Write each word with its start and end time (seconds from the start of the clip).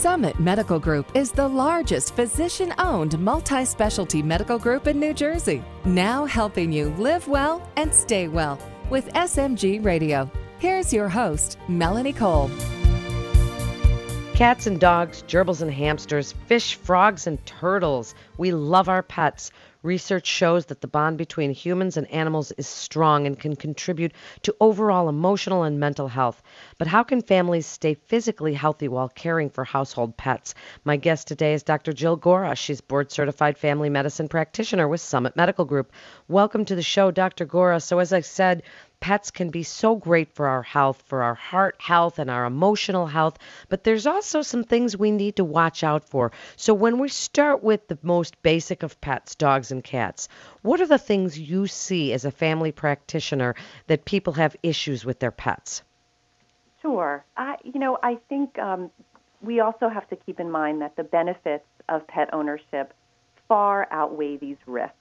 Summit 0.00 0.40
Medical 0.40 0.78
Group 0.78 1.14
is 1.14 1.30
the 1.30 1.46
largest 1.46 2.16
physician 2.16 2.72
owned 2.78 3.18
multi 3.18 3.66
specialty 3.66 4.22
medical 4.22 4.58
group 4.58 4.86
in 4.86 4.98
New 4.98 5.12
Jersey. 5.12 5.62
Now 5.84 6.24
helping 6.24 6.72
you 6.72 6.88
live 6.96 7.28
well 7.28 7.68
and 7.76 7.92
stay 7.92 8.26
well 8.26 8.58
with 8.88 9.12
SMG 9.12 9.84
Radio. 9.84 10.30
Here's 10.58 10.90
your 10.90 11.10
host, 11.10 11.58
Melanie 11.68 12.14
Cole. 12.14 12.50
Cats 14.32 14.66
and 14.66 14.80
dogs, 14.80 15.22
gerbils 15.24 15.60
and 15.60 15.70
hamsters, 15.70 16.32
fish, 16.46 16.76
frogs, 16.76 17.26
and 17.26 17.44
turtles. 17.44 18.14
We 18.38 18.52
love 18.52 18.88
our 18.88 19.02
pets. 19.02 19.50
Research 19.82 20.26
shows 20.26 20.66
that 20.66 20.82
the 20.82 20.86
bond 20.86 21.16
between 21.16 21.52
humans 21.52 21.96
and 21.96 22.06
animals 22.10 22.52
is 22.52 22.66
strong 22.66 23.26
and 23.26 23.38
can 23.38 23.56
contribute 23.56 24.12
to 24.42 24.54
overall 24.60 25.08
emotional 25.08 25.62
and 25.62 25.80
mental 25.80 26.08
health. 26.08 26.42
But 26.76 26.86
how 26.86 27.02
can 27.02 27.22
families 27.22 27.64
stay 27.64 27.94
physically 27.94 28.52
healthy 28.52 28.88
while 28.88 29.08
caring 29.08 29.48
for 29.48 29.64
household 29.64 30.18
pets? 30.18 30.54
My 30.84 30.96
guest 30.96 31.28
today 31.28 31.54
is 31.54 31.62
Dr. 31.62 31.94
Jill 31.94 32.16
Gora. 32.16 32.54
She's 32.56 32.82
board 32.82 33.10
certified 33.10 33.56
family 33.56 33.88
medicine 33.88 34.28
practitioner 34.28 34.86
with 34.86 35.00
Summit 35.00 35.34
Medical 35.34 35.64
Group. 35.64 35.92
Welcome 36.28 36.66
to 36.66 36.74
the 36.74 36.82
show, 36.82 37.10
Dr. 37.10 37.46
Gora. 37.46 37.80
So, 37.80 38.00
as 38.00 38.12
I 38.12 38.20
said, 38.20 38.62
pets 39.00 39.30
can 39.30 39.50
be 39.50 39.62
so 39.62 39.96
great 39.96 40.32
for 40.34 40.46
our 40.46 40.62
health, 40.62 41.02
for 41.06 41.22
our 41.22 41.34
heart 41.34 41.76
health 41.78 42.18
and 42.18 42.30
our 42.30 42.44
emotional 42.44 43.06
health, 43.06 43.38
but 43.68 43.82
there's 43.82 44.06
also 44.06 44.42
some 44.42 44.62
things 44.62 44.96
we 44.96 45.10
need 45.10 45.36
to 45.36 45.44
watch 45.44 45.82
out 45.82 46.04
for. 46.04 46.30
So 46.56 46.74
when 46.74 46.98
we 46.98 47.08
start 47.08 47.62
with 47.62 47.88
the 47.88 47.98
most 48.02 48.40
basic 48.42 48.82
of 48.82 49.00
pets, 49.00 49.34
dogs 49.34 49.72
and 49.72 49.82
cats, 49.82 50.28
what 50.62 50.80
are 50.80 50.86
the 50.86 50.98
things 50.98 51.38
you 51.38 51.66
see 51.66 52.12
as 52.12 52.24
a 52.24 52.30
family 52.30 52.72
practitioner 52.72 53.54
that 53.86 54.04
people 54.04 54.34
have 54.34 54.56
issues 54.62 55.04
with 55.04 55.18
their 55.18 55.32
pets? 55.32 55.82
Sure. 56.82 57.24
I, 57.36 57.56
you 57.64 57.80
know, 57.80 57.98
I 58.02 58.18
think 58.28 58.58
um, 58.58 58.90
we 59.42 59.60
also 59.60 59.88
have 59.88 60.08
to 60.10 60.16
keep 60.16 60.40
in 60.40 60.50
mind 60.50 60.82
that 60.82 60.96
the 60.96 61.04
benefits 61.04 61.66
of 61.88 62.06
pet 62.06 62.32
ownership 62.32 62.94
far 63.48 63.88
outweigh 63.90 64.36
these 64.36 64.56
risks. 64.66 64.99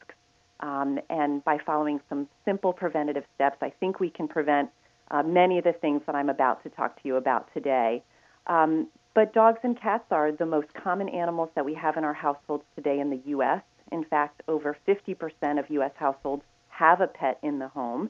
Um, 0.62 1.00
and 1.10 1.44
by 1.44 1.58
following 1.66 2.02
some 2.10 2.28
simple 2.46 2.74
preventative 2.74 3.24
steps, 3.36 3.58
I 3.62 3.70
think 3.80 4.00
we 4.00 4.10
can 4.10 4.28
prevent 4.28 4.70
uh, 5.12 5.24
many 5.24 5.58
of 5.58 5.64
the 5.64 5.74
things 5.74 6.02
that 6.06 6.16
I'm 6.16 6.30
about 6.30 6.64
to 6.64 6.70
talk 6.70 7.02
to 7.02 7.08
you 7.08 7.16
about 7.16 7.52
today. 7.54 8.04
Um, 8.48 8.88
but 9.14 9.34
dogs 9.34 9.60
and 9.64 9.80
cats 9.80 10.06
are 10.12 10.32
the 10.32 10.46
most 10.46 10.74
common 10.74 11.10
animals 11.10 11.50
that 11.56 11.66
we 11.66 11.74
have 11.74 11.98
in 11.98 12.04
our 12.04 12.14
households 12.14 12.64
today 12.76 13.00
in 13.00 13.10
the 13.10 13.20
U.S. 13.28 13.62
In 13.92 14.04
fact, 14.04 14.42
over 14.48 14.78
50% 14.88 15.60
of 15.60 15.70
U.S. 15.70 15.92
households 15.96 16.44
have 16.70 17.02
a 17.02 17.08
pet 17.08 17.40
in 17.42 17.60
the 17.60 17.68
home. 17.68 18.10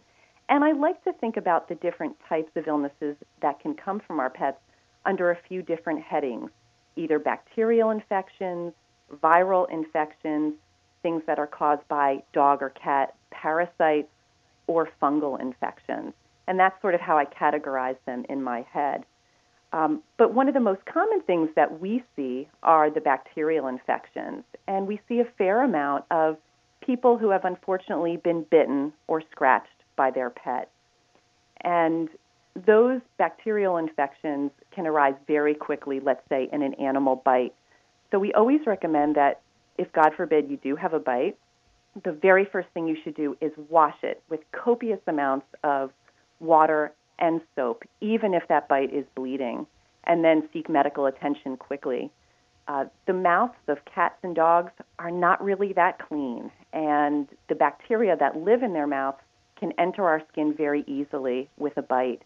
And 0.49 0.63
I 0.63 0.71
like 0.71 1.03
to 1.03 1.13
think 1.13 1.37
about 1.37 1.69
the 1.69 1.75
different 1.75 2.15
types 2.27 2.51
of 2.55 2.67
illnesses 2.67 3.15
that 3.41 3.59
can 3.59 3.75
come 3.75 4.01
from 4.05 4.19
our 4.19 4.29
pets 4.29 4.59
under 5.05 5.31
a 5.31 5.37
few 5.47 5.61
different 5.61 6.01
headings 6.01 6.49
either 6.95 7.17
bacterial 7.17 7.91
infections, 7.91 8.73
viral 9.23 9.69
infections, 9.71 10.53
things 11.01 11.23
that 11.27 11.39
are 11.39 11.47
caused 11.47 11.87
by 11.87 12.23
dog 12.33 12.61
or 12.61 12.69
cat 12.69 13.15
parasites 13.31 14.09
or 14.67 14.89
fungal 15.01 15.39
infections. 15.39 16.13
And 16.47 16.59
that's 16.59 16.79
sort 16.81 16.95
of 16.95 17.01
how 17.01 17.17
I 17.17 17.25
categorize 17.25 17.97
them 18.05 18.25
in 18.29 18.41
my 18.41 18.65
head. 18.71 19.05
Um, 19.71 20.01
but 20.17 20.33
one 20.33 20.47
of 20.47 20.53
the 20.55 20.59
most 20.59 20.83
common 20.85 21.21
things 21.21 21.49
that 21.55 21.79
we 21.79 22.03
see 22.15 22.47
are 22.63 22.89
the 22.89 23.01
bacterial 23.01 23.67
infections. 23.67 24.43
And 24.67 24.87
we 24.87 24.99
see 25.07 25.19
a 25.19 25.25
fair 25.37 25.63
amount 25.63 26.05
of 26.09 26.37
people 26.81 27.17
who 27.17 27.29
have 27.29 27.45
unfortunately 27.45 28.17
been 28.17 28.45
bitten 28.49 28.93
or 29.07 29.21
scratched 29.31 29.67
by 29.95 30.09
their 30.09 30.29
pet. 30.31 30.69
And 31.61 32.09
those 32.65 33.01
bacterial 33.17 33.77
infections 33.77 34.51
can 34.71 34.87
arise 34.87 35.13
very 35.27 35.53
quickly, 35.53 35.99
let's 35.99 36.27
say 36.29 36.49
in 36.51 36.61
an 36.63 36.73
animal 36.75 37.17
bite. 37.17 37.53
So 38.11 38.17
we 38.17 38.33
always 38.33 38.61
recommend 38.65 39.15
that 39.15 39.41
if 39.79 39.91
God 39.93 40.11
forbid 40.15 40.49
you 40.49 40.57
do 40.57 40.75
have 40.75 40.93
a 40.93 40.99
bite, 40.99 41.37
the 42.03 42.11
very 42.11 42.45
first 42.45 42.67
thing 42.73 42.87
you 42.87 42.97
should 43.03 43.15
do 43.15 43.35
is 43.41 43.51
wash 43.69 43.95
it 44.03 44.21
with 44.29 44.41
copious 44.51 44.99
amounts 45.07 45.47
of 45.63 45.91
water 46.39 46.91
and 47.17 47.41
soap, 47.55 47.83
even 48.01 48.33
if 48.33 48.43
that 48.49 48.67
bite 48.67 48.93
is 48.93 49.05
bleeding, 49.15 49.65
and 50.03 50.23
then 50.23 50.47
seek 50.53 50.69
medical 50.69 51.05
attention 51.05 51.57
quickly. 51.57 52.11
Uh, 52.67 52.85
the 53.07 53.13
mouths 53.13 53.55
of 53.67 53.77
cats 53.85 54.15
and 54.21 54.35
dogs 54.35 54.71
are 54.99 55.09
not 55.09 55.43
really 55.43 55.73
that 55.73 55.97
clean, 56.07 56.51
and 56.73 57.27
the 57.47 57.55
bacteria 57.55 58.15
that 58.17 58.37
live 58.37 58.61
in 58.61 58.73
their 58.73 58.87
mouths 58.87 59.17
can 59.57 59.71
enter 59.79 60.05
our 60.05 60.21
skin 60.31 60.53
very 60.53 60.83
easily 60.87 61.49
with 61.57 61.75
a 61.77 61.81
bite. 61.81 62.21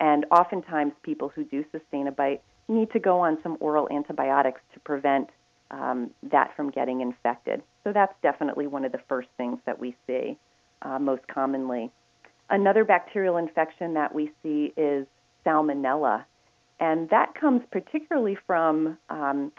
And 0.00 0.24
oftentimes, 0.30 0.92
people 1.02 1.28
who 1.28 1.44
do 1.44 1.64
sustain 1.70 2.06
a 2.06 2.12
bite 2.12 2.42
need 2.68 2.90
to 2.92 2.98
go 2.98 3.18
on 3.20 3.38
some 3.42 3.56
oral 3.60 3.88
antibiotics 3.92 4.60
to 4.72 4.80
prevent 4.80 5.28
um, 5.72 6.10
that 6.30 6.54
from 6.54 6.70
getting 6.70 7.00
infected. 7.00 7.62
So 7.84 7.92
that's 7.92 8.14
definitely 8.22 8.66
one 8.66 8.84
of 8.84 8.92
the 8.92 9.00
first 9.08 9.28
things 9.36 9.58
that 9.66 9.78
we 9.78 9.96
see 10.06 10.36
uh, 10.82 10.98
most 10.98 11.26
commonly. 11.28 11.90
Another 12.50 12.84
bacterial 12.84 13.38
infection 13.38 13.94
that 13.94 14.14
we 14.14 14.30
see 14.42 14.72
is 14.76 15.06
salmonella, 15.44 16.24
and 16.78 17.08
that 17.10 17.34
comes 17.34 17.62
particularly 17.70 18.36
from 18.46 18.98
um, 19.08 19.52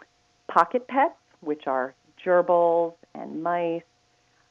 pocket 0.48 0.86
pets, 0.86 1.14
which 1.40 1.66
are 1.66 1.94
gerbils 2.24 2.94
and 3.14 3.42
mice, 3.42 3.82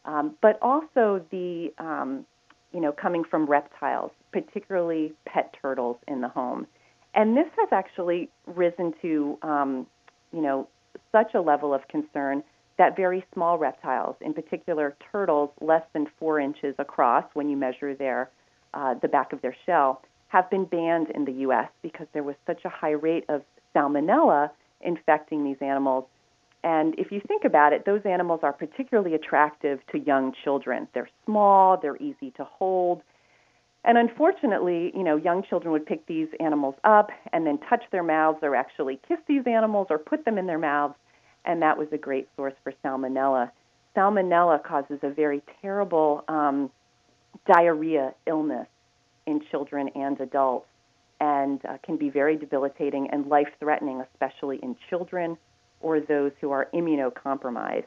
um, 0.06 0.36
but 0.42 0.60
also 0.62 1.26
the 1.32 1.74
um, 1.78 2.26
you 2.74 2.82
know 2.82 2.92
coming 2.92 3.24
from 3.24 3.46
reptiles, 3.46 4.12
particularly 4.32 5.14
pet 5.26 5.56
turtles 5.62 5.98
in 6.08 6.22
the 6.22 6.28
home. 6.28 6.68
And 7.16 7.38
this 7.38 7.48
has 7.58 7.70
actually 7.72 8.30
risen 8.48 8.94
to 9.02 9.38
um, 9.44 9.88
you 10.34 10.42
know 10.42 10.68
such 11.12 11.34
a 11.34 11.42
level 11.42 11.74
of 11.74 11.88
concern 11.88 12.44
that 12.78 12.96
very 12.96 13.24
small 13.34 13.58
reptiles, 13.58 14.16
in 14.22 14.34
particular 14.34 14.96
turtles 15.12 15.50
less 15.62 15.84
than 15.94 16.08
four 16.20 16.40
inches 16.40 16.76
across 16.80 17.24
when 17.34 17.50
you 17.50 17.58
measure 17.58 17.94
their 17.94 18.30
uh, 18.74 18.96
the 18.96 19.08
back 19.08 19.34
of 19.34 19.42
their 19.42 19.56
shell, 19.66 20.02
have 20.30 20.50
been 20.50 20.66
banned 20.66 21.12
in 21.12 21.26
the 21.26 21.32
U.S. 21.32 21.70
because 21.84 22.08
there 22.14 22.24
was 22.24 22.36
such 22.48 22.66
a 22.66 22.70
high 22.70 22.92
rate 22.92 23.26
of 23.30 23.44
salmonella 23.76 24.50
infecting 24.82 25.44
these 25.44 25.58
animals. 25.62 26.06
And 26.64 26.96
if 26.98 27.12
you 27.12 27.22
think 27.28 27.44
about 27.46 27.74
it, 27.74 27.86
those 27.86 28.02
animals 28.06 28.40
are 28.42 28.54
particularly 28.54 29.14
attractive 29.14 29.80
to 29.92 30.00
young 30.00 30.34
children. 30.44 30.88
They're 30.94 31.10
small, 31.26 31.78
they're 31.78 31.98
easy 31.98 32.32
to 32.38 32.46
hold. 32.46 33.04
And 33.86 33.98
unfortunately, 33.98 34.92
you 34.96 35.04
know, 35.04 35.18
young 35.18 35.44
children 35.44 35.72
would 35.74 35.86
pick 35.86 36.06
these 36.06 36.30
animals 36.40 36.76
up 36.84 37.10
and 37.34 37.46
then 37.46 37.58
touch 37.70 37.84
their 37.92 38.04
mouths 38.04 38.40
or 38.42 38.56
actually 38.56 39.00
kiss 39.08 39.20
these 39.28 39.46
animals 39.46 39.88
or 39.90 39.98
put 39.98 40.24
them 40.24 40.38
in 40.38 40.48
their 40.48 40.60
mouths 40.60 40.96
and 41.46 41.62
that 41.62 41.78
was 41.78 41.88
a 41.92 41.98
great 41.98 42.28
source 42.36 42.54
for 42.64 42.74
salmonella. 42.84 43.52
Salmonella 43.96 44.64
causes 44.64 45.00
a 45.04 45.10
very 45.10 45.42
terrible 45.62 46.24
um, 46.28 46.72
diarrhea 47.48 48.14
illness 48.26 48.68
in 49.26 49.42
children 49.52 49.90
and 49.96 50.20
adults 50.20 50.68
and 51.20 51.64
uh, 51.66 51.78
can 51.84 51.98
be 51.98 52.10
very 52.10 52.36
debilitating 52.36 53.10
and 53.12 53.28
life 53.28 53.48
threatening, 53.60 54.02
especially 54.14 54.60
in 54.64 54.76
children 54.90 55.38
or 55.82 56.00
those 56.00 56.32
who 56.42 56.52
are 56.52 56.68
immunocompromised. 56.74 57.84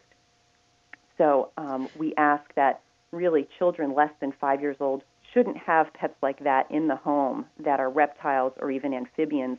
So 1.18 1.50
um, 1.56 1.88
we 1.98 2.14
ask 2.16 2.44
that 2.54 2.80
really 3.10 3.48
children 3.58 3.94
less 3.94 4.12
than 4.20 4.32
five 4.32 4.60
years 4.60 4.76
old 4.80 5.02
shouldn't 5.36 5.58
have 5.58 5.92
pets 5.92 6.14
like 6.22 6.42
that 6.44 6.70
in 6.70 6.88
the 6.88 6.96
home 6.96 7.44
that 7.62 7.78
are 7.78 7.90
reptiles 7.90 8.54
or 8.58 8.70
even 8.70 8.94
amphibians 8.94 9.58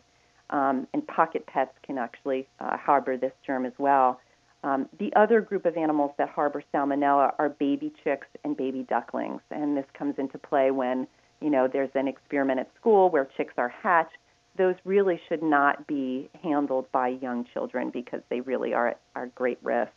um, 0.50 0.88
and 0.94 1.06
pocket 1.08 1.46
pets 1.46 1.74
can 1.84 1.98
actually 1.98 2.48
uh, 2.60 2.78
harbor 2.78 3.16
this 3.18 3.34
germ 3.46 3.66
as 3.66 3.74
well. 3.78 4.20
Um, 4.64 4.90
the 4.98 5.14
other 5.16 5.40
group 5.40 5.66
of 5.66 5.78
animals 5.78 6.12
that 6.18 6.30
harbor 6.30 6.64
salmonella 6.74 7.34
are 7.38 7.50
baby 7.50 7.94
chicks 8.04 8.28
and 8.44 8.58
baby 8.58 8.86
ducklings, 8.90 9.42
and 9.52 9.78
this 9.78 9.86
comes 9.94 10.16
into 10.18 10.38
play 10.40 10.72
when 10.72 11.06
you 11.42 11.50
know 11.52 11.68
there's 11.72 11.92
an 11.94 12.08
experiment 12.08 12.60
at 12.60 12.70
school 12.80 13.10
where 13.10 13.30
chicks 13.38 13.54
are 13.58 13.70
hatched. 13.70 14.18
Those 14.58 14.76
really 14.84 15.22
should 15.30 15.44
not 15.44 15.86
be 15.86 16.28
handled 16.42 16.92
by 16.92 17.10
young 17.10 17.46
children 17.54 17.92
because 17.92 18.22
they 18.30 18.42
really 18.42 18.74
are 18.74 18.96
are 19.16 19.28
great 19.28 19.60
risk. 19.62 19.92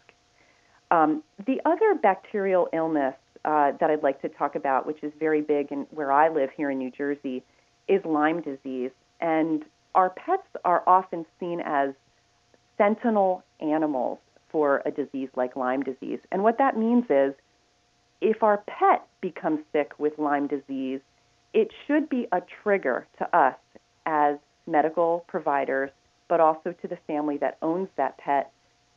Um, 0.91 1.23
the 1.47 1.61
other 1.65 1.95
bacterial 1.95 2.69
illness 2.75 3.15
uh, 3.45 3.73
that 3.81 3.91
I'd 3.91 4.03
like 4.03 4.21
to 4.23 4.29
talk 4.29 4.55
about, 4.55 4.87
which 4.87 5.03
is 5.03 5.13
very 5.19 5.41
big 5.41 5.73
and 5.73 5.87
where 5.91 6.13
I 6.13 6.29
live 6.29 6.51
here 6.57 6.71
in 6.71 6.79
New 6.79 6.91
Jersey, 6.91 7.43
is 7.89 8.05
Lyme 8.05 8.43
disease. 8.43 8.91
And 9.21 9.65
our 9.95 10.11
pets 10.11 10.47
are 10.65 10.83
often 10.87 11.27
seen 11.39 11.61
as 11.65 11.95
sentinel 12.79 13.43
animals 13.61 14.19
for 14.51 14.83
a 14.85 14.91
disease 14.91 15.29
like 15.37 15.57
Lyme 15.57 15.83
disease. 15.83 16.19
And 16.33 16.43
what 16.43 16.59
that 16.59 16.77
means 16.77 17.05
is 17.09 17.35
if 18.21 18.43
our 18.43 18.59
pet 18.67 19.07
becomes 19.21 19.61
sick 19.73 19.93
with 19.99 20.19
Lyme 20.19 20.47
disease, 20.47 21.01
it 21.53 21.69
should 21.87 22.09
be 22.09 22.27
a 22.33 22.43
trigger 22.63 23.07
to 23.19 23.37
us 23.37 23.57
as 24.07 24.37
medical 24.67 25.25
providers, 25.29 25.91
but 26.29 26.41
also 26.41 26.73
to 26.81 26.89
the 26.89 26.99
family 27.07 27.39
that 27.39 27.59
owns 27.63 27.89
that 27.97 28.19
pet, 28.19 28.53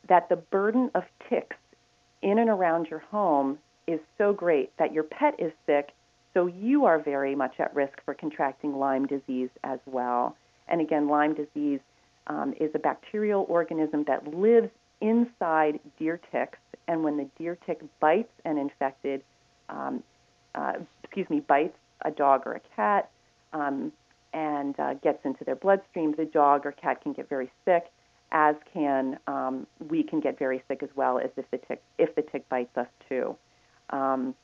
that 0.08 0.30
the 0.30 0.36
burden 0.36 0.92
of 0.94 1.04
ticks 1.30 1.56
in 2.22 2.38
and 2.38 2.50
around 2.50 2.88
your 2.88 3.00
home 3.00 3.58
is 3.88 4.00
so 4.18 4.34
great 4.34 4.76
that 4.78 4.94
your 4.94 5.04
pet 5.04 5.36
is 5.40 5.52
sick, 5.66 5.92
so 6.34 6.48
you 6.48 6.86
are 6.86 7.00
very 7.00 7.36
much 7.36 7.60
at 7.60 7.74
risk 7.76 7.94
for 8.06 8.14
contracting 8.14 8.78
Lyme 8.78 9.06
disease 9.06 9.50
as 9.64 9.80
well. 9.86 10.36
And 10.68 10.82
again, 10.82 11.08
Lyme 11.08 11.36
disease 11.36 11.80
um, 12.28 12.54
is 12.60 12.72
a 12.74 12.80
bacterial 12.80 13.46
organism 13.50 14.06
that 14.08 14.28
lives 14.34 14.70
inside 15.02 15.80
deer 16.00 16.20
ticks, 16.32 16.60
and 16.88 17.04
when 17.04 17.18
the 17.18 17.30
deer 17.38 17.58
tick 17.66 17.82
bites 18.00 18.32
an 18.46 18.58
infected, 18.58 19.22
um, 19.70 20.04
uh, 20.56 20.74
excuse 21.04 21.30
me, 21.30 21.42
bites 21.42 21.78
a 22.06 22.12
dog 22.12 22.44
or 22.46 22.54
a 22.54 22.62
cat, 22.76 23.10
um, 23.52 23.92
and 24.34 24.80
uh, 24.80 24.94
gets 24.96 25.24
into 25.26 25.44
their 25.44 25.56
bloodstream, 25.56 26.14
the 26.18 26.26
dog 26.26 26.66
or 26.66 26.72
cat 26.72 27.02
can 27.02 27.14
get 27.14 27.30
very 27.30 27.52
sick, 27.66 27.86
as 28.32 28.56
can 28.74 29.20
um, 29.28 29.68
we 29.90 30.02
can 30.04 30.20
get 30.20 30.40
very 30.40 30.64
sick 30.68 30.82
as 30.82 30.90
well 30.96 31.20
as 31.20 31.30
if 31.38 31.46
the 31.52 31.58
tick 31.58 31.82
if 32.00 32.16
the 32.16 32.24
tick 32.24 32.48
bites 32.50 32.76
us 32.78 32.88
too. 33.08 33.36
Um, 33.90 34.36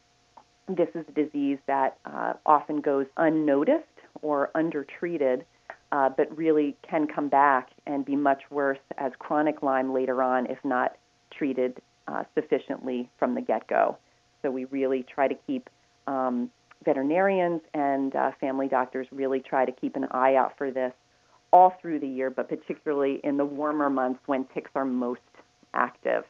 this 0.67 0.89
is 0.93 1.05
a 1.07 1.11
disease 1.11 1.57
that 1.67 1.97
uh, 2.05 2.33
often 2.45 2.81
goes 2.81 3.07
unnoticed 3.17 3.85
or 4.21 4.51
undertreated, 4.55 5.45
uh, 5.91 6.09
but 6.09 6.35
really 6.37 6.75
can 6.87 7.07
come 7.07 7.27
back 7.29 7.69
and 7.87 8.05
be 8.05 8.15
much 8.15 8.43
worse 8.51 8.79
as 8.97 9.11
chronic 9.17 9.63
Lyme 9.63 9.93
later 9.93 10.21
on 10.21 10.45
if 10.45 10.59
not 10.63 10.95
treated 11.31 11.81
uh, 12.07 12.23
sufficiently 12.35 13.09
from 13.17 13.33
the 13.33 13.41
get 13.41 13.67
go. 13.67 13.97
So 14.41 14.51
we 14.51 14.65
really 14.65 15.03
try 15.03 15.27
to 15.27 15.35
keep 15.47 15.69
um, 16.07 16.49
veterinarians 16.85 17.61
and 17.73 18.15
uh, 18.15 18.31
family 18.39 18.67
doctors 18.67 19.07
really 19.11 19.39
try 19.39 19.65
to 19.65 19.71
keep 19.71 19.95
an 19.95 20.05
eye 20.11 20.35
out 20.35 20.57
for 20.57 20.71
this 20.71 20.93
all 21.51 21.75
through 21.81 21.99
the 21.99 22.07
year, 22.07 22.29
but 22.29 22.47
particularly 22.47 23.19
in 23.23 23.37
the 23.37 23.45
warmer 23.45 23.89
months 23.89 24.19
when 24.27 24.45
ticks 24.53 24.71
are 24.75 24.85
most 24.85 25.19
active. 25.73 26.23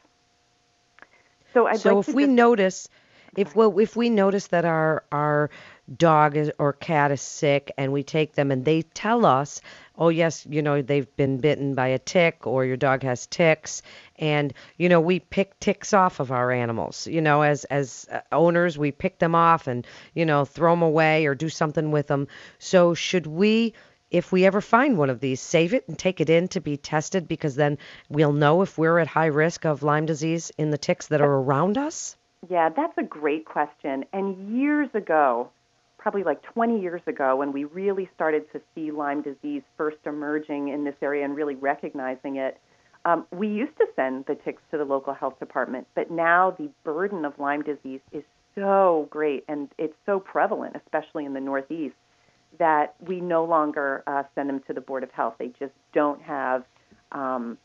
So, 1.53 1.67
I'd 1.67 1.79
so 1.79 1.95
like 1.95 2.07
if 2.07 2.15
we 2.15 2.23
just... 2.23 2.33
notice 2.33 2.89
if 3.37 3.55
well, 3.55 3.77
if 3.79 3.95
we 3.95 4.09
notice 4.09 4.47
that 4.47 4.65
our 4.65 5.03
our 5.11 5.49
dog 5.97 6.35
is, 6.35 6.51
or 6.59 6.73
cat 6.73 7.11
is 7.11 7.21
sick 7.21 7.71
and 7.77 7.91
we 7.91 8.03
take 8.03 8.33
them 8.33 8.51
and 8.51 8.65
they 8.65 8.81
tell 8.81 9.25
us, 9.25 9.61
oh 9.97 10.09
yes, 10.09 10.45
you 10.49 10.61
know 10.61 10.81
they've 10.81 11.15
been 11.15 11.37
bitten 11.37 11.75
by 11.75 11.87
a 11.87 11.99
tick 11.99 12.47
or 12.47 12.65
your 12.65 12.77
dog 12.77 13.03
has 13.03 13.27
ticks, 13.27 13.81
and 14.17 14.53
you 14.77 14.89
know 14.89 14.99
we 14.99 15.19
pick 15.19 15.59
ticks 15.59 15.93
off 15.93 16.19
of 16.19 16.31
our 16.31 16.51
animals. 16.51 17.07
You 17.07 17.21
know, 17.21 17.41
as 17.41 17.65
as 17.65 18.07
uh, 18.11 18.21
owners, 18.31 18.77
we 18.77 18.91
pick 18.91 19.19
them 19.19 19.35
off 19.35 19.67
and 19.67 19.85
you 20.13 20.25
know 20.25 20.45
throw 20.45 20.73
them 20.73 20.81
away 20.81 21.25
or 21.25 21.35
do 21.35 21.49
something 21.49 21.91
with 21.91 22.07
them. 22.07 22.27
So 22.57 22.93
should 22.93 23.27
we? 23.27 23.73
If 24.11 24.31
we 24.31 24.45
ever 24.45 24.61
find 24.61 24.97
one 24.97 25.09
of 25.09 25.19
these, 25.19 25.41
save 25.41 25.73
it 25.73 25.87
and 25.87 25.97
take 25.97 26.19
it 26.19 26.29
in 26.29 26.47
to 26.49 26.59
be 26.59 26.77
tested 26.77 27.27
because 27.27 27.55
then 27.55 27.77
we'll 28.09 28.33
know 28.33 28.61
if 28.61 28.77
we're 28.77 28.99
at 28.99 29.07
high 29.07 29.27
risk 29.27 29.65
of 29.65 29.83
Lyme 29.83 30.05
disease 30.05 30.51
in 30.57 30.71
the 30.71 30.77
ticks 30.77 31.07
that 31.07 31.21
are 31.21 31.35
around 31.35 31.77
us? 31.77 32.15
Yeah, 32.49 32.69
that's 32.69 32.97
a 32.97 33.03
great 33.03 33.45
question. 33.45 34.05
And 34.13 34.57
years 34.57 34.89
ago, 34.93 35.49
probably 35.97 36.23
like 36.23 36.41
20 36.41 36.79
years 36.79 37.01
ago, 37.05 37.35
when 37.35 37.51
we 37.51 37.65
really 37.65 38.09
started 38.15 38.51
to 38.53 38.61
see 38.73 38.91
Lyme 38.91 39.21
disease 39.21 39.61
first 39.77 39.97
emerging 40.05 40.69
in 40.69 40.85
this 40.85 40.95
area 41.01 41.25
and 41.25 41.35
really 41.35 41.55
recognizing 41.55 42.37
it, 42.37 42.57
um, 43.05 43.25
we 43.31 43.47
used 43.47 43.77
to 43.77 43.85
send 43.95 44.25
the 44.25 44.35
ticks 44.35 44.61
to 44.71 44.77
the 44.77 44.85
local 44.85 45.13
health 45.13 45.37
department. 45.39 45.87
But 45.95 46.09
now 46.09 46.55
the 46.57 46.69
burden 46.83 47.25
of 47.25 47.37
Lyme 47.37 47.61
disease 47.61 48.01
is 48.11 48.23
so 48.55 49.07
great 49.09 49.43
and 49.47 49.69
it's 49.77 49.95
so 50.05 50.19
prevalent, 50.19 50.75
especially 50.75 51.25
in 51.25 51.33
the 51.33 51.39
Northeast, 51.39 51.95
that 52.57 52.95
we 52.99 53.21
no 53.21 53.45
longer 53.45 54.03
uh, 54.07 54.23
send 54.35 54.49
them 54.49 54.61
to 54.67 54.73
the 54.73 54.81
Board 54.81 55.03
of 55.03 55.11
Health. 55.11 55.35
They 55.37 55.51
just 55.59 55.73
don't 55.93 56.21
have 56.21 56.63
um, 57.11 57.57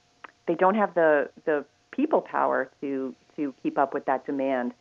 they 0.47 0.55
don't 0.55 0.75
have 0.75 0.95
the 0.95 1.31
the 1.45 1.65
people 1.91 2.21
power 2.21 2.71
to 2.81 3.15
to 3.37 3.55
keep 3.63 3.79
up 3.79 3.95
with 3.95 4.05
that 4.07 4.27
demand. 4.27 4.73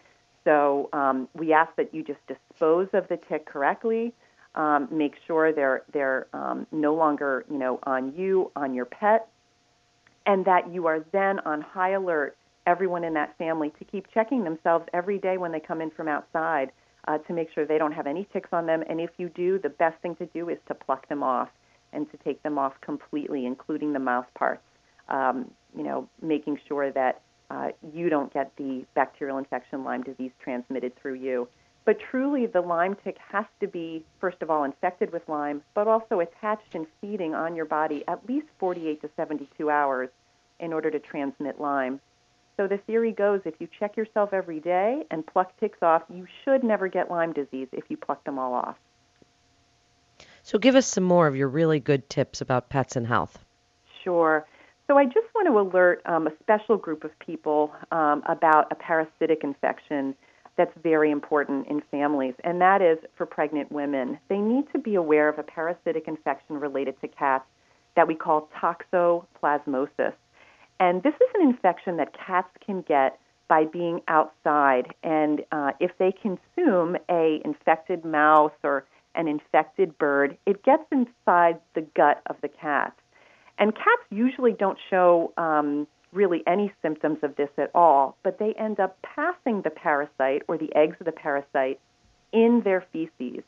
So 0.44 0.90
um, 0.94 1.30
we 1.34 1.54
ask 1.54 1.74
that 1.78 1.94
you 1.94 2.04
just 2.04 2.20
dispose 2.28 2.90
of 2.94 3.08
the 3.08 3.18
tick 3.30 3.46
correctly. 3.46 4.14
Um, 4.56 4.88
make 4.92 5.16
sure 5.26 5.52
they're 5.54 5.84
they're 5.94 6.28
um, 6.34 6.68
no 6.72 6.94
longer 6.94 7.46
you 7.50 7.58
know 7.58 7.80
on 7.84 8.14
you 8.16 8.52
on 8.56 8.74
your 8.74 8.86
pet, 8.86 9.28
and 10.26 10.46
that 10.46 10.72
you 10.72 10.88
are 10.88 11.04
then 11.12 11.40
on 11.40 11.62
high 11.62 11.92
alert. 11.92 12.38
Everyone 12.66 13.04
in 13.04 13.14
that 13.16 13.38
family 13.38 13.74
to 13.78 13.84
keep 13.84 14.08
checking 14.14 14.46
themselves 14.46 14.86
every 14.94 15.18
day 15.18 15.38
when 15.38 15.52
they 15.52 15.60
come 15.60 15.82
in 15.82 15.92
from 15.92 16.08
outside 16.08 16.72
uh, 17.08 17.18
to 17.20 17.34
make 17.34 17.52
sure 17.54 17.66
they 17.66 17.78
don't 17.78 17.92
have 17.92 18.08
any 18.08 18.28
ticks 18.34 18.50
on 18.52 18.66
them. 18.66 18.84
And 18.88 19.00
if 19.02 19.12
you 19.18 19.30
do, 19.30 19.60
the 19.60 19.70
best 19.70 20.02
thing 20.02 20.16
to 20.18 20.26
do 20.28 20.50
is 20.50 20.58
to 20.68 20.74
pluck 20.74 21.08
them 21.10 21.24
off 21.24 21.50
and 21.92 22.10
to 22.12 22.18
take 22.18 22.42
them 22.44 22.58
off 22.58 22.74
completely, 22.82 23.46
including 23.46 23.94
the 23.94 24.00
mouth 24.00 24.28
parts. 24.34 24.64
Um, 25.10 25.52
you 25.76 25.84
know, 25.84 26.08
making 26.22 26.60
sure 26.68 26.92
that 26.92 27.22
uh, 27.50 27.70
you 27.94 28.10
don't 28.10 28.34
get 28.34 28.52
the 28.58 28.86
bacterial 28.96 29.38
infection, 29.38 29.84
Lyme 29.84 30.04
disease 30.04 30.32
transmitted 30.42 30.96
through 30.96 31.16
you. 31.16 31.48
But 31.86 32.00
truly, 32.00 32.46
the 32.46 32.62
Lyme 32.62 32.96
tick 33.04 33.18
has 33.30 33.46
to 33.60 33.68
be, 33.68 34.06
first 34.20 34.42
of 34.42 34.50
all, 34.50 34.64
infected 34.64 35.12
with 35.12 35.28
Lyme, 35.28 35.62
but 35.74 35.88
also 35.88 36.22
attached 36.22 36.74
and 36.74 36.88
feeding 37.02 37.36
on 37.36 37.56
your 37.56 37.66
body 37.66 38.04
at 38.08 38.28
least 38.28 38.48
48 38.60 39.02
to 39.02 39.10
72 39.18 39.70
hours 39.70 40.10
in 40.60 40.72
order 40.72 40.90
to 40.90 41.00
transmit 41.00 41.60
Lyme. 41.60 42.00
So 42.58 42.68
the 42.68 42.78
theory 42.78 43.12
goes 43.12 43.42
if 43.46 43.56
you 43.60 43.68
check 43.80 43.98
yourself 43.98 44.32
every 44.34 44.60
day 44.60 45.04
and 45.10 45.26
pluck 45.26 45.58
ticks 45.60 45.80
off, 45.82 46.04
you 46.10 46.28
should 46.44 46.64
never 46.64 46.88
get 46.88 47.10
Lyme 47.10 47.34
disease 47.34 47.68
if 47.72 47.86
you 47.90 47.98
pluck 47.98 48.24
them 48.24 48.38
all 48.38 48.54
off. 48.54 48.78
So 50.44 50.60
give 50.60 50.76
us 50.76 50.86
some 50.86 51.04
more 51.04 51.28
of 51.28 51.36
your 51.36 51.48
really 51.48 51.80
good 51.80 52.10
tips 52.10 52.42
about 52.42 52.70
pets 52.70 52.96
and 52.96 53.08
health. 53.08 53.44
Sure. 54.04 54.46
So 54.88 54.98
I 54.98 55.06
just 55.06 55.28
want 55.34 55.48
to 55.48 55.60
alert 55.60 56.02
um, 56.06 56.28
a 56.28 56.32
special 56.42 56.78
group 56.78 57.04
of 57.04 57.18
people 57.20 57.74
um, 57.92 58.22
about 58.28 58.72
a 58.72 58.76
parasitic 58.76 59.44
infection 59.44 60.14
that's 60.56 60.74
very 60.84 61.10
important 61.10 61.68
in 61.68 61.82
families, 61.90 62.36
and 62.44 62.62
that 62.62 62.82
is 62.82 63.00
for 63.16 63.26
pregnant 63.26 63.72
women. 63.72 64.20
They 64.28 64.38
need 64.38 64.66
to 64.74 64.78
be 64.80 64.96
aware 64.96 65.30
of 65.30 65.40
a 65.40 65.44
parasitic 65.44 66.08
infection 66.08 66.60
related 66.60 67.00
to 67.02 67.08
cats 67.08 67.46
that 67.96 68.08
we 68.08 68.14
call 68.16 68.50
toxoplasmosis. 68.62 70.14
And 70.80 71.04
this 71.04 71.14
is 71.14 71.30
an 71.36 71.48
infection 71.48 71.98
that 71.98 72.16
cats 72.18 72.50
can 72.66 72.82
get 72.82 73.20
by 73.48 73.66
being 73.66 74.02
outside, 74.08 74.88
and 75.04 75.42
uh, 75.52 75.72
if 75.80 75.92
they 75.98 76.12
consume 76.12 76.96
a 77.10 77.42
infected 77.44 78.06
mouse 78.06 78.54
or 78.64 78.86
an 79.16 79.28
infected 79.28 79.98
bird, 79.98 80.38
it 80.46 80.64
gets 80.64 80.84
inside 80.92 81.60
the 81.76 81.82
gut 81.96 82.22
of 82.28 82.38
the 82.42 82.48
cat. 82.48 82.98
And 83.60 83.76
cats 83.76 84.02
usually 84.10 84.54
don't 84.54 84.78
show 84.90 85.34
um, 85.38 85.88
really 86.12 86.42
any 86.48 86.74
symptoms 86.82 87.20
of 87.22 87.36
this 87.36 87.50
at 87.58 87.70
all, 87.76 88.18
but 88.24 88.40
they 88.40 88.54
end 88.54 88.80
up 88.80 88.98
passing 89.04 89.62
the 89.62 89.70
parasite 89.70 90.44
or 90.48 90.58
the 90.58 90.74
eggs 90.76 90.96
of 91.00 91.06
the 91.06 91.12
parasite 91.12 91.80
in 92.32 92.62
their 92.64 92.86
feces. 92.92 93.44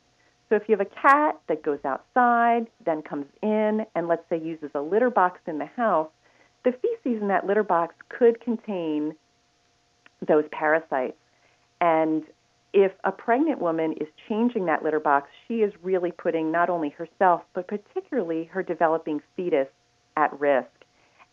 So 0.50 0.56
if 0.56 0.64
you 0.68 0.78
have 0.78 0.86
a 0.86 1.02
cat 1.02 1.40
that 1.48 1.64
goes 1.64 1.80
outside, 1.84 2.68
then 2.86 3.02
comes 3.02 3.26
in, 3.42 3.86
and 3.96 4.08
let's 4.08 4.24
say 4.30 4.40
uses 4.40 4.70
a 4.76 4.82
litter 4.82 5.10
box 5.10 5.40
in 5.48 5.58
the 5.58 5.66
house, 5.66 6.10
the 6.66 6.74
feces 6.74 7.22
in 7.22 7.30
that 7.30 7.46
litter 7.46 7.64
box 7.64 7.96
could 8.10 8.42
contain 8.42 9.16
those 10.28 10.44
parasites. 10.52 11.18
And 11.80 12.24
if 12.74 12.92
a 13.04 13.12
pregnant 13.12 13.62
woman 13.62 13.94
is 13.94 14.08
changing 14.28 14.66
that 14.66 14.84
litter 14.84 15.00
box, 15.00 15.30
she 15.48 15.56
is 15.62 15.72
really 15.82 16.12
putting 16.12 16.52
not 16.52 16.70
only 16.70 16.90
herself, 16.90 17.44
but 17.54 17.68
particularly 17.68 18.46
her 18.46 18.64
developing 18.64 19.22
fetus 19.36 19.68
at 20.18 20.38
risk. 20.40 20.68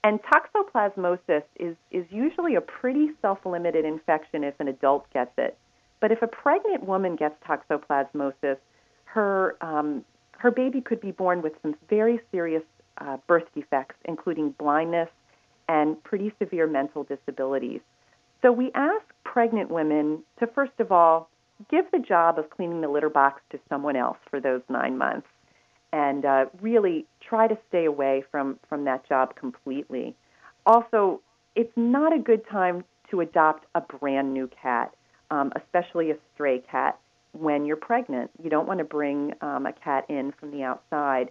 And 0.04 0.20
toxoplasmosis 0.22 1.44
is, 1.58 1.76
is 1.90 2.04
usually 2.10 2.56
a 2.56 2.60
pretty 2.60 3.10
self 3.22 3.38
limited 3.46 3.84
infection 3.84 4.44
if 4.44 4.54
an 4.60 4.68
adult 4.68 5.10
gets 5.12 5.32
it. 5.38 5.56
But 6.00 6.12
if 6.12 6.20
a 6.22 6.26
pregnant 6.26 6.84
woman 6.84 7.16
gets 7.16 7.34
toxoplasmosis, 7.44 8.58
her, 9.04 9.56
um, 9.60 10.04
her 10.38 10.50
baby 10.50 10.80
could 10.80 11.00
be 11.00 11.12
born 11.12 11.40
with 11.40 11.52
some 11.62 11.76
very 11.88 12.20
serious 12.32 12.64
uh, 12.98 13.16
birth 13.26 13.44
defects, 13.54 13.94
including 14.04 14.50
blindness 14.58 15.08
and 15.72 16.02
pretty 16.04 16.30
severe 16.38 16.66
mental 16.66 17.02
disabilities. 17.02 17.80
So 18.42 18.52
we 18.52 18.70
ask 18.74 19.04
pregnant 19.24 19.70
women 19.70 20.22
to, 20.38 20.46
first 20.46 20.78
of 20.78 20.92
all, 20.92 21.30
give 21.70 21.86
the 21.92 21.98
job 21.98 22.38
of 22.38 22.50
cleaning 22.50 22.82
the 22.82 22.88
litter 22.88 23.08
box 23.08 23.40
to 23.52 23.58
someone 23.70 23.96
else 23.96 24.18
for 24.28 24.38
those 24.38 24.60
nine 24.68 24.98
months 24.98 25.28
and 25.94 26.26
uh, 26.26 26.44
really 26.60 27.06
try 27.26 27.48
to 27.48 27.56
stay 27.68 27.86
away 27.86 28.22
from, 28.30 28.58
from 28.68 28.84
that 28.84 29.08
job 29.08 29.34
completely. 29.34 30.14
Also, 30.66 31.22
it's 31.56 31.72
not 31.74 32.14
a 32.14 32.18
good 32.18 32.46
time 32.50 32.84
to 33.10 33.20
adopt 33.20 33.64
a 33.74 33.80
brand 33.80 34.34
new 34.34 34.50
cat, 34.62 34.94
um, 35.30 35.52
especially 35.56 36.10
a 36.10 36.16
stray 36.34 36.62
cat, 36.70 36.98
when 37.32 37.64
you're 37.64 37.76
pregnant. 37.76 38.30
You 38.42 38.50
don't 38.50 38.66
want 38.66 38.78
to 38.78 38.84
bring 38.84 39.32
um, 39.40 39.64
a 39.64 39.72
cat 39.72 40.04
in 40.10 40.34
from 40.38 40.50
the 40.50 40.64
outside. 40.64 41.30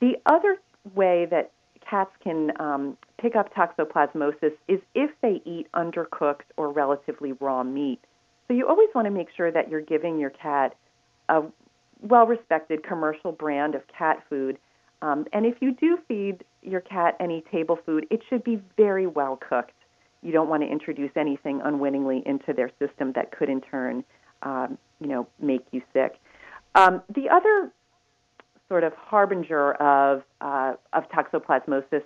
The 0.00 0.14
other 0.24 0.56
way 0.94 1.26
that 1.30 1.50
cats 1.88 2.10
can 2.22 2.50
um, 2.60 2.96
pick 3.24 3.36
up 3.36 3.54
toxoplasmosis 3.54 4.52
is 4.68 4.80
if 4.94 5.10
they 5.22 5.40
eat 5.46 5.66
undercooked 5.74 6.44
or 6.58 6.70
relatively 6.70 7.32
raw 7.40 7.62
meat. 7.62 7.98
So 8.46 8.52
you 8.52 8.68
always 8.68 8.90
want 8.94 9.06
to 9.06 9.10
make 9.10 9.28
sure 9.34 9.50
that 9.50 9.70
you're 9.70 9.80
giving 9.80 10.18
your 10.18 10.28
cat 10.28 10.76
a 11.30 11.42
well 12.02 12.26
respected 12.26 12.82
commercial 12.82 13.32
brand 13.32 13.74
of 13.74 13.80
cat 13.86 14.22
food. 14.28 14.58
Um, 15.00 15.24
and 15.32 15.46
if 15.46 15.54
you 15.60 15.72
do 15.72 15.98
feed 16.06 16.44
your 16.62 16.82
cat 16.82 17.16
any 17.18 17.42
table 17.50 17.78
food, 17.86 18.06
it 18.10 18.20
should 18.28 18.44
be 18.44 18.60
very 18.76 19.06
well 19.06 19.40
cooked. 19.48 19.72
You 20.22 20.30
don't 20.30 20.50
want 20.50 20.62
to 20.62 20.68
introduce 20.68 21.12
anything 21.16 21.62
unwittingly 21.64 22.22
into 22.26 22.52
their 22.52 22.70
system 22.78 23.12
that 23.14 23.32
could 23.32 23.48
in 23.48 23.62
turn, 23.62 24.04
um, 24.42 24.76
you 25.00 25.06
know, 25.06 25.26
make 25.40 25.64
you 25.72 25.80
sick. 25.94 26.16
Um, 26.74 27.00
the 27.14 27.30
other 27.30 27.72
sort 28.68 28.84
of 28.84 28.92
harbinger 28.94 29.72
of 29.74 30.24
uh, 30.42 30.74
of 30.92 31.04
toxoplasmosis 31.08 32.02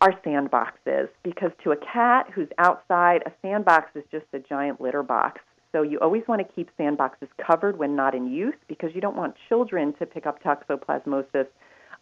are 0.00 0.12
sandboxes 0.24 1.08
because 1.22 1.50
to 1.64 1.72
a 1.72 1.76
cat 1.76 2.30
who's 2.32 2.48
outside, 2.58 3.22
a 3.26 3.32
sandbox 3.42 3.90
is 3.94 4.04
just 4.10 4.26
a 4.32 4.38
giant 4.38 4.80
litter 4.80 5.02
box. 5.02 5.40
So 5.72 5.82
you 5.82 5.98
always 6.00 6.22
want 6.26 6.46
to 6.46 6.54
keep 6.54 6.70
sandboxes 6.78 7.28
covered 7.44 7.78
when 7.78 7.94
not 7.94 8.14
in 8.14 8.30
use 8.32 8.54
because 8.68 8.90
you 8.94 9.00
don't 9.00 9.16
want 9.16 9.34
children 9.48 9.92
to 9.94 10.06
pick 10.06 10.26
up 10.26 10.42
toxoplasmosis 10.42 11.46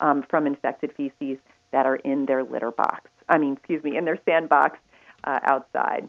um, 0.01 0.25
from 0.29 0.47
infected 0.47 0.93
feces 0.97 1.39
that 1.73 1.87
are 1.87 1.97
in 1.97 2.27
their 2.27 2.45
litter 2.45 2.71
box. 2.71 3.11
I 3.29 3.39
mean, 3.39 3.55
excuse 3.55 3.83
me, 3.83 3.97
in 3.97 4.05
their 4.05 4.19
sandbox 4.25 4.79
uh, 5.25 5.41
outside. 5.45 6.09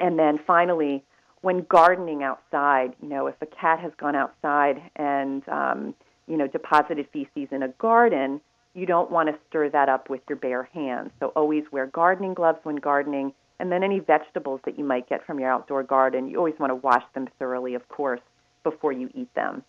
And 0.00 0.18
then 0.18 0.40
finally, 0.44 1.04
when 1.42 1.64
gardening 1.68 2.22
outside, 2.22 2.94
you 3.02 3.08
know, 3.08 3.26
if 3.26 3.36
a 3.40 3.46
cat 3.46 3.78
has 3.78 3.92
gone 3.98 4.16
outside 4.16 4.82
and 4.96 5.46
um, 5.48 5.94
you 6.26 6.36
know 6.36 6.46
deposited 6.46 7.06
feces 7.12 7.48
in 7.52 7.62
a 7.62 7.68
garden, 7.68 8.40
you 8.74 8.86
don't 8.86 9.10
want 9.10 9.28
to 9.28 9.38
stir 9.48 9.70
that 9.70 9.88
up 9.88 10.10
with 10.10 10.20
your 10.28 10.36
bare 10.36 10.68
hands. 10.74 11.10
So 11.20 11.28
always 11.36 11.64
wear 11.70 11.86
gardening 11.86 12.34
gloves 12.34 12.58
when 12.64 12.76
gardening. 12.76 13.32
And 13.60 13.70
then 13.70 13.84
any 13.84 14.00
vegetables 14.00 14.60
that 14.64 14.76
you 14.78 14.84
might 14.84 15.08
get 15.08 15.24
from 15.24 15.38
your 15.38 15.50
outdoor 15.50 15.84
garden, 15.84 16.28
you 16.28 16.38
always 16.38 16.58
want 16.58 16.70
to 16.70 16.74
wash 16.74 17.04
them 17.14 17.28
thoroughly, 17.38 17.74
of 17.74 17.88
course, 17.88 18.20
before 18.64 18.92
you 18.92 19.10
eat 19.14 19.32
them. 19.34 19.62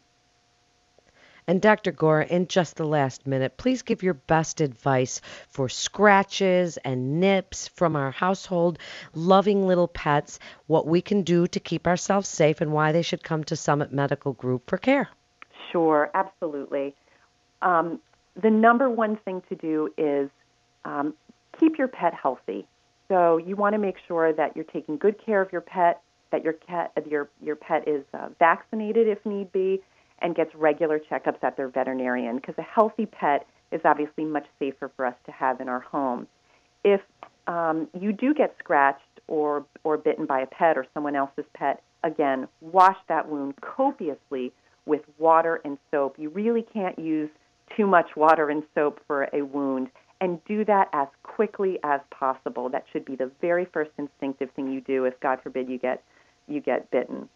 And 1.47 1.61
Dr. 1.61 1.91
Gora, 1.91 2.25
in 2.25 2.47
just 2.47 2.75
the 2.75 2.87
last 2.87 3.27
minute, 3.27 3.55
please 3.57 3.83
give 3.83 4.01
your 4.01 4.15
best 4.15 4.61
advice 4.61 5.21
for 5.49 5.69
scratches 5.69 6.77
and 6.77 7.19
nips 7.19 7.67
from 7.67 7.95
our 7.95 8.09
household 8.09 8.79
loving 9.13 9.67
little 9.67 9.87
pets, 9.87 10.39
what 10.65 10.87
we 10.87 11.01
can 11.01 11.21
do 11.21 11.45
to 11.45 11.59
keep 11.59 11.85
ourselves 11.85 12.27
safe, 12.27 12.61
and 12.61 12.73
why 12.73 12.91
they 12.91 13.03
should 13.03 13.23
come 13.23 13.43
to 13.43 13.55
Summit 13.55 13.93
Medical 13.93 14.33
Group 14.33 14.67
for 14.67 14.79
care. 14.79 15.07
Sure, 15.71 16.09
absolutely. 16.15 16.95
Um, 17.61 17.99
the 18.41 18.49
number 18.49 18.89
one 18.89 19.17
thing 19.17 19.41
to 19.49 19.55
do 19.55 19.89
is 19.97 20.29
um, 20.83 21.13
keep 21.59 21.77
your 21.77 21.87
pet 21.87 22.13
healthy. 22.13 22.67
So 23.07 23.37
you 23.37 23.55
want 23.55 23.73
to 23.73 23.79
make 23.79 23.95
sure 24.07 24.33
that 24.33 24.55
you're 24.55 24.65
taking 24.65 24.97
good 24.97 25.23
care 25.23 25.41
of 25.41 25.51
your 25.51 25.61
pet, 25.61 26.01
that 26.31 26.43
your 26.43 26.53
cat, 26.53 26.91
your 27.09 27.29
your 27.41 27.55
pet 27.55 27.87
is 27.87 28.03
uh, 28.13 28.29
vaccinated 28.39 29.07
if 29.07 29.23
need 29.25 29.51
be, 29.51 29.81
and 30.19 30.35
gets 30.35 30.53
regular 30.55 30.99
checkups 30.99 31.43
at 31.43 31.55
their 31.55 31.67
veterinarian. 31.67 32.37
Because 32.37 32.55
a 32.57 32.63
healthy 32.63 33.05
pet 33.05 33.45
is 33.71 33.81
obviously 33.85 34.25
much 34.25 34.47
safer 34.59 34.91
for 34.95 35.05
us 35.05 35.15
to 35.25 35.31
have 35.31 35.61
in 35.61 35.69
our 35.69 35.81
home. 35.81 36.27
If 36.83 37.01
um, 37.47 37.87
you 37.99 38.11
do 38.11 38.33
get 38.33 38.55
scratched 38.59 39.01
or 39.27 39.65
or 39.83 39.97
bitten 39.97 40.25
by 40.25 40.41
a 40.41 40.47
pet 40.47 40.77
or 40.77 40.85
someone 40.93 41.15
else's 41.15 41.45
pet, 41.53 41.83
again, 42.03 42.47
wash 42.61 42.97
that 43.07 43.29
wound 43.29 43.55
copiously 43.61 44.51
with 44.85 45.01
water 45.17 45.61
and 45.63 45.77
soap. 45.91 46.15
You 46.17 46.29
really 46.29 46.63
can't 46.73 46.97
use 46.97 47.29
too 47.75 47.87
much 47.87 48.15
water 48.15 48.49
and 48.49 48.63
soap 48.73 48.99
for 49.07 49.27
a 49.33 49.41
wound 49.41 49.89
and 50.21 50.43
do 50.45 50.63
that 50.65 50.89
as 50.93 51.07
quickly 51.23 51.77
as 51.83 51.99
possible. 52.09 52.69
That 52.69 52.85
should 52.91 53.05
be 53.05 53.15
the 53.15 53.31
very 53.41 53.65
first 53.65 53.91
instinctive 53.97 54.49
thing 54.51 54.71
you 54.71 54.81
do 54.81 55.05
if 55.05 55.19
God 55.19 55.39
forbid 55.41 55.69
you 55.69 55.77
get 55.77 56.03
you 56.47 56.61
get 56.61 56.89
bitten. 56.91 57.27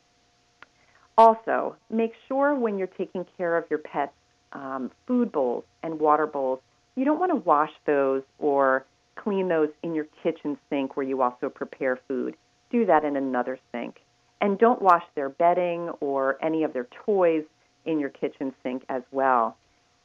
Also, 1.18 1.76
make 1.90 2.14
sure 2.28 2.56
when 2.56 2.78
you're 2.78 2.88
taking 2.88 3.26
care 3.38 3.58
of 3.58 3.66
your 3.70 3.80
pet's 3.80 4.14
um, 4.54 4.92
food 5.06 5.32
bowls 5.32 5.64
and 5.84 6.00
water 6.00 6.26
bowls, 6.26 6.60
you 6.96 7.06
don't 7.06 7.20
want 7.20 7.32
to 7.32 7.36
wash 7.36 7.72
those 7.86 8.24
or 8.38 8.86
clean 9.16 9.48
those 9.48 9.70
in 9.84 9.94
your 9.94 10.06
kitchen 10.24 10.58
sink 10.70 10.96
where 10.96 11.06
you 11.06 11.22
also 11.22 11.50
prepare 11.50 12.00
food. 12.08 12.36
Do 12.72 12.86
that 12.86 13.04
in 13.04 13.16
another 13.16 13.60
sink. 13.72 13.98
And 14.42 14.58
don't 14.58 14.82
wash 14.82 15.04
their 15.16 15.28
bedding 15.28 15.90
or 16.00 16.38
any 16.42 16.64
of 16.64 16.72
their 16.72 16.88
toys 17.06 17.44
in 17.86 18.00
your 18.00 18.10
kitchen 18.10 18.54
sink 18.64 18.84
as 18.88 19.02
well. 19.12 19.58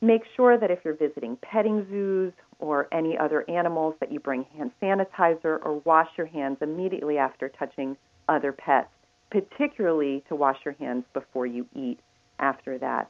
Make 0.04 0.24
sure 0.36 0.58
that 0.58 0.70
if 0.70 0.80
you're 0.84 0.92
visiting 0.92 1.38
petting 1.40 1.86
zoos 1.88 2.34
or 2.58 2.88
any 2.92 3.16
other 3.16 3.48
animals 3.48 3.94
that 4.00 4.12
you 4.12 4.20
bring 4.20 4.44
hand 4.54 4.70
sanitizer 4.82 5.64
or 5.64 5.80
wash 5.86 6.08
your 6.18 6.26
hands 6.26 6.58
immediately 6.60 7.16
after 7.16 7.48
touching 7.48 7.96
other 8.28 8.52
pets, 8.52 8.90
particularly 9.30 10.22
to 10.28 10.34
wash 10.34 10.58
your 10.62 10.74
hands 10.74 11.04
before 11.14 11.46
you 11.46 11.66
eat 11.74 11.98
after 12.38 12.76
that. 12.76 13.08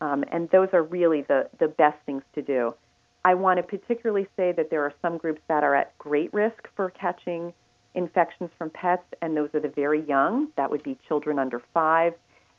Um, 0.00 0.24
and 0.32 0.48
those 0.48 0.68
are 0.72 0.82
really 0.82 1.20
the, 1.28 1.50
the 1.58 1.68
best 1.68 1.98
things 2.06 2.22
to 2.34 2.40
do. 2.40 2.74
I 3.22 3.34
want 3.34 3.58
to 3.58 3.62
particularly 3.62 4.26
say 4.34 4.52
that 4.52 4.70
there 4.70 4.82
are 4.82 4.94
some 5.02 5.18
groups 5.18 5.42
that 5.48 5.62
are 5.62 5.74
at 5.74 5.96
great 5.98 6.32
risk 6.32 6.68
for 6.74 6.88
catching 6.88 7.52
infections 7.94 8.48
from 8.56 8.70
pets, 8.70 9.04
and 9.20 9.36
those 9.36 9.50
are 9.52 9.60
the 9.60 9.68
very 9.68 10.06
young. 10.06 10.48
That 10.56 10.70
would 10.70 10.82
be 10.82 10.96
children 11.06 11.38
under 11.38 11.60
five 11.74 12.14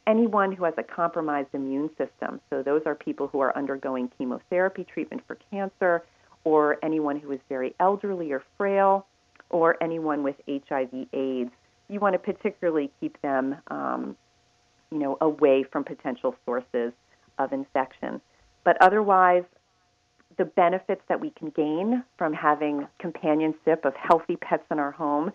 anyone 0.08 0.51
who 0.51 0.63
has 0.63 0.74
a 0.77 0.84
compromised 0.84 1.50
immune 1.53 1.89
system. 1.98 2.39
So 2.50 2.63
those 2.63 2.81
are 2.86 2.96
people 2.96 3.27
who 3.27 3.39
are 3.39 3.55
undergoing 3.58 4.12
chemotherapy 4.17 4.84
treatment 4.84 5.24
for 5.27 5.38
cancer, 5.51 6.03
or 6.43 6.77
anyone 6.84 7.20
who 7.20 7.31
is 7.31 7.39
very 7.50 7.75
elderly 7.79 8.31
or 8.31 8.43
frail, 8.58 9.05
or 9.50 9.77
anyone 9.81 10.24
with 10.24 10.36
HIV/AIDS. 10.48 11.51
You 11.88 12.00
want 12.00 12.13
to 12.13 12.20
particularly 12.20 12.91
keep 13.00 13.22
them, 13.22 13.58
um, 13.67 14.15
you 14.91 14.98
know, 14.98 15.17
away 15.22 15.63
from 15.63 15.84
potential 15.84 16.36
sources 16.46 16.93
of 17.38 17.53
infection. 17.53 18.22
But 18.63 18.77
otherwise, 18.81 19.43
the 20.38 20.46
benefits 20.46 21.01
that 21.10 21.20
we 21.20 21.31
can 21.31 21.50
gain 21.50 22.03
from 22.17 22.34
having 22.34 22.88
companionship 23.00 23.86
of 23.86 23.93
healthy 23.96 24.38
pets 24.38 24.63
in 24.72 24.79
our 24.79 24.91
home 24.91 25.31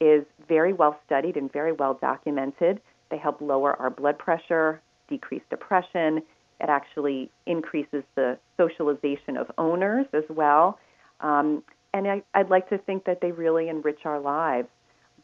is 0.00 0.24
very 0.48 0.72
well 0.72 0.98
studied 1.06 1.36
and 1.36 1.52
very 1.52 1.72
well 1.72 1.94
documented. 1.94 2.80
They 3.10 3.18
help 3.18 3.40
lower 3.40 3.74
our 3.74 3.90
blood 3.90 4.18
pressure, 4.18 4.80
decrease 5.08 5.42
depression. 5.50 6.22
It 6.60 6.68
actually 6.68 7.30
increases 7.46 8.02
the 8.14 8.38
socialization 8.56 9.36
of 9.36 9.50
owners 9.58 10.06
as 10.12 10.24
well. 10.28 10.78
Um, 11.20 11.62
and 11.94 12.06
I, 12.06 12.22
would 12.36 12.50
like 12.50 12.68
to 12.68 12.78
think 12.78 13.04
that 13.04 13.20
they 13.20 13.32
really 13.32 13.68
enrich 13.68 14.00
our 14.04 14.20
lives. 14.20 14.68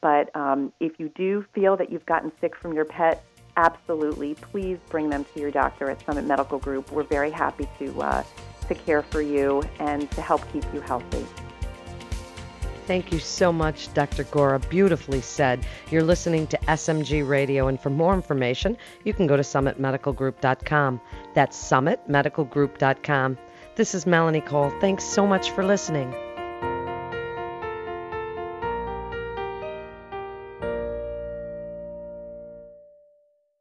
But 0.01 0.35
um, 0.37 0.73
if 0.81 0.99
you 0.99 1.11
do 1.15 1.45
feel 1.55 1.77
that 1.77 1.91
you've 1.91 2.07
gotten 2.07 2.33
sick 2.41 2.55
from 2.57 2.73
your 2.73 2.85
pet, 2.85 3.25
absolutely, 3.57 4.35
please 4.35 4.79
bring 4.91 5.11
them 5.11 5.25
to 5.35 5.41
your 5.41 5.51
doctor 5.51 5.91
at 5.91 6.05
Summit 6.05 6.25
Medical 6.25 6.59
Group. 6.59 6.91
We're 6.93 7.05
very 7.05 7.31
happy 7.31 7.69
to, 7.79 8.03
uh, 8.03 8.23
to 8.69 8.75
care 8.75 9.03
for 9.03 9.21
you 9.21 9.63
and 9.79 10.11
to 10.13 10.23
help 10.23 10.41
keep 10.53 10.65
you 10.75 10.81
healthy. 10.81 11.27
Thank 12.87 13.13
you 13.13 13.19
so 13.19 13.53
much, 13.53 13.93
Dr. 13.95 14.25
Gora. 14.25 14.59
Beautifully 14.59 15.21
said. 15.21 15.67
You're 15.91 16.03
listening 16.03 16.47
to 16.49 16.59
SMG 16.69 17.27
Radio, 17.27 17.69
and 17.69 17.81
for 17.81 17.91
more 17.91 18.15
information, 18.15 18.77
you 19.05 19.15
can 19.15 19.27
go 19.27 19.37
to 19.37 19.43
summitmedicalgroup.com. 19.43 21.01
That's 21.35 21.57
summitmedicalgroup.com. 21.57 23.39
This 23.77 23.95
is 23.95 24.07
Melanie 24.07 24.41
Cole. 24.41 24.73
Thanks 24.81 25.05
so 25.05 25.27
much 25.27 25.51
for 25.51 25.65
listening. 25.65 26.15